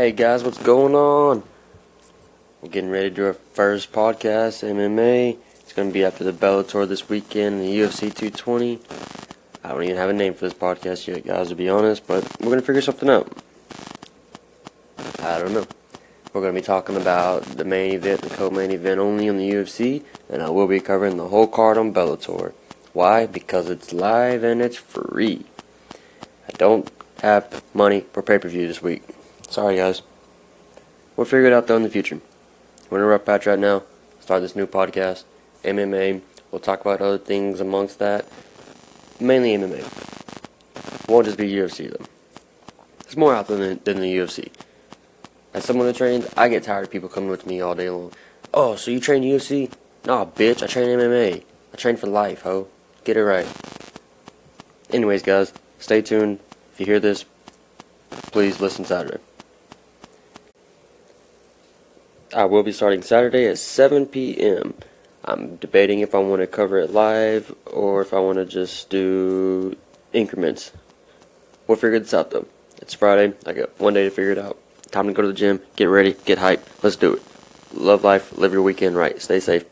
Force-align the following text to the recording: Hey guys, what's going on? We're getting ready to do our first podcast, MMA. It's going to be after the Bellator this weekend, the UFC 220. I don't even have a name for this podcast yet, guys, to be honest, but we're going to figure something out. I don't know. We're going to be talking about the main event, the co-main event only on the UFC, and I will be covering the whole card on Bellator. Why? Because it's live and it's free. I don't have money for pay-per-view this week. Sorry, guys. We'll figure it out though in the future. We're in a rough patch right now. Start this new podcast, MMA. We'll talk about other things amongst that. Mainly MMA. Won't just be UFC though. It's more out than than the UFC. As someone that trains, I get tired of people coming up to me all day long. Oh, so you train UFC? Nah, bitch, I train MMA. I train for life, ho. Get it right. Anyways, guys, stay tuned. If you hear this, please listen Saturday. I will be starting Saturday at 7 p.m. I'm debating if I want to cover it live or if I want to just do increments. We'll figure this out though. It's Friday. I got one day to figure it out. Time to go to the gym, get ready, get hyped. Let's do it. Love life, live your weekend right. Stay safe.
Hey 0.00 0.12
guys, 0.12 0.42
what's 0.42 0.56
going 0.56 0.94
on? 0.94 1.42
We're 2.62 2.70
getting 2.70 2.88
ready 2.88 3.10
to 3.10 3.14
do 3.14 3.26
our 3.26 3.34
first 3.34 3.92
podcast, 3.92 4.66
MMA. 4.66 5.36
It's 5.60 5.74
going 5.74 5.90
to 5.90 5.92
be 5.92 6.06
after 6.06 6.24
the 6.24 6.32
Bellator 6.32 6.88
this 6.88 7.10
weekend, 7.10 7.60
the 7.60 7.80
UFC 7.80 8.08
220. 8.08 8.80
I 9.62 9.68
don't 9.68 9.82
even 9.82 9.96
have 9.96 10.08
a 10.08 10.14
name 10.14 10.32
for 10.32 10.48
this 10.48 10.54
podcast 10.54 11.06
yet, 11.06 11.26
guys, 11.26 11.50
to 11.50 11.54
be 11.54 11.68
honest, 11.68 12.06
but 12.06 12.24
we're 12.40 12.46
going 12.46 12.60
to 12.60 12.64
figure 12.64 12.80
something 12.80 13.10
out. 13.10 13.30
I 15.18 15.38
don't 15.38 15.52
know. 15.52 15.66
We're 16.32 16.40
going 16.40 16.54
to 16.54 16.60
be 16.62 16.64
talking 16.64 16.96
about 16.96 17.42
the 17.42 17.66
main 17.66 17.92
event, 17.92 18.22
the 18.22 18.30
co-main 18.30 18.70
event 18.70 19.00
only 19.00 19.28
on 19.28 19.36
the 19.36 19.50
UFC, 19.50 20.02
and 20.30 20.42
I 20.42 20.48
will 20.48 20.66
be 20.66 20.80
covering 20.80 21.18
the 21.18 21.28
whole 21.28 21.46
card 21.46 21.76
on 21.76 21.92
Bellator. 21.92 22.54
Why? 22.94 23.26
Because 23.26 23.68
it's 23.68 23.92
live 23.92 24.44
and 24.44 24.62
it's 24.62 24.78
free. 24.78 25.44
I 26.48 26.52
don't 26.56 26.90
have 27.20 27.62
money 27.74 28.06
for 28.14 28.22
pay-per-view 28.22 28.66
this 28.66 28.80
week. 28.80 29.02
Sorry, 29.50 29.74
guys. 29.74 30.02
We'll 31.16 31.24
figure 31.24 31.46
it 31.46 31.52
out 31.52 31.66
though 31.66 31.74
in 31.74 31.82
the 31.82 31.90
future. 31.90 32.20
We're 32.88 32.98
in 32.98 33.04
a 33.04 33.08
rough 33.08 33.24
patch 33.24 33.46
right 33.46 33.58
now. 33.58 33.82
Start 34.20 34.42
this 34.42 34.54
new 34.54 34.66
podcast, 34.66 35.24
MMA. 35.64 36.20
We'll 36.52 36.60
talk 36.60 36.80
about 36.80 37.00
other 37.00 37.18
things 37.18 37.60
amongst 37.60 37.98
that. 37.98 38.26
Mainly 39.18 39.56
MMA. 39.56 41.08
Won't 41.08 41.26
just 41.26 41.36
be 41.36 41.52
UFC 41.52 41.90
though. 41.90 42.06
It's 43.00 43.16
more 43.16 43.34
out 43.34 43.48
than 43.48 43.80
than 43.82 43.98
the 43.98 44.16
UFC. 44.16 44.52
As 45.52 45.64
someone 45.64 45.88
that 45.88 45.96
trains, 45.96 46.32
I 46.36 46.48
get 46.48 46.62
tired 46.62 46.84
of 46.84 46.92
people 46.92 47.08
coming 47.08 47.32
up 47.32 47.40
to 47.40 47.48
me 47.48 47.60
all 47.60 47.74
day 47.74 47.90
long. 47.90 48.12
Oh, 48.54 48.76
so 48.76 48.92
you 48.92 49.00
train 49.00 49.24
UFC? 49.24 49.68
Nah, 50.04 50.26
bitch, 50.26 50.62
I 50.62 50.68
train 50.68 50.86
MMA. 50.86 51.42
I 51.72 51.76
train 51.76 51.96
for 51.96 52.06
life, 52.06 52.42
ho. 52.42 52.68
Get 53.02 53.16
it 53.16 53.24
right. 53.24 53.48
Anyways, 54.90 55.24
guys, 55.24 55.52
stay 55.80 56.02
tuned. 56.02 56.38
If 56.72 56.78
you 56.78 56.86
hear 56.86 57.00
this, 57.00 57.24
please 58.30 58.60
listen 58.60 58.84
Saturday. 58.84 59.18
I 62.34 62.44
will 62.44 62.62
be 62.62 62.72
starting 62.72 63.02
Saturday 63.02 63.46
at 63.46 63.58
7 63.58 64.06
p.m. 64.06 64.74
I'm 65.24 65.56
debating 65.56 66.00
if 66.00 66.14
I 66.14 66.18
want 66.18 66.40
to 66.40 66.46
cover 66.46 66.78
it 66.78 66.92
live 66.92 67.54
or 67.66 68.02
if 68.02 68.14
I 68.14 68.20
want 68.20 68.38
to 68.38 68.44
just 68.44 68.88
do 68.88 69.76
increments. 70.12 70.70
We'll 71.66 71.76
figure 71.76 71.98
this 71.98 72.14
out 72.14 72.30
though. 72.30 72.46
It's 72.78 72.94
Friday. 72.94 73.34
I 73.46 73.52
got 73.52 73.78
one 73.80 73.94
day 73.94 74.04
to 74.04 74.10
figure 74.10 74.32
it 74.32 74.38
out. 74.38 74.58
Time 74.90 75.08
to 75.08 75.12
go 75.12 75.22
to 75.22 75.28
the 75.28 75.34
gym, 75.34 75.60
get 75.76 75.86
ready, 75.86 76.14
get 76.24 76.38
hyped. 76.38 76.82
Let's 76.82 76.96
do 76.96 77.14
it. 77.14 77.22
Love 77.74 78.04
life, 78.04 78.36
live 78.36 78.52
your 78.52 78.62
weekend 78.62 78.96
right. 78.96 79.20
Stay 79.20 79.40
safe. 79.40 79.64